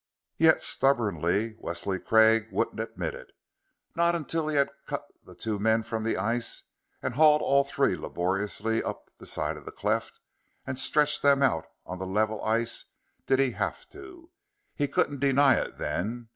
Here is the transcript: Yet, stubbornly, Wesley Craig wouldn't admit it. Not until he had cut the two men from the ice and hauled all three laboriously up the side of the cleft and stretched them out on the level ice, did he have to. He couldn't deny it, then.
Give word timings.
Yet, 0.39 0.63
stubbornly, 0.63 1.53
Wesley 1.59 1.99
Craig 1.99 2.47
wouldn't 2.51 2.79
admit 2.79 3.13
it. 3.13 3.29
Not 3.95 4.15
until 4.15 4.47
he 4.47 4.55
had 4.55 4.71
cut 4.87 5.05
the 5.23 5.35
two 5.35 5.59
men 5.59 5.83
from 5.83 6.03
the 6.03 6.17
ice 6.17 6.63
and 7.03 7.13
hauled 7.13 7.43
all 7.43 7.63
three 7.63 7.95
laboriously 7.95 8.81
up 8.81 9.11
the 9.19 9.27
side 9.27 9.57
of 9.57 9.65
the 9.65 9.71
cleft 9.71 10.19
and 10.65 10.79
stretched 10.79 11.21
them 11.21 11.43
out 11.43 11.67
on 11.85 11.99
the 11.99 12.07
level 12.07 12.43
ice, 12.43 12.85
did 13.27 13.37
he 13.37 13.51
have 13.51 13.87
to. 13.89 14.31
He 14.73 14.87
couldn't 14.87 15.19
deny 15.19 15.57
it, 15.57 15.77
then. 15.77 16.29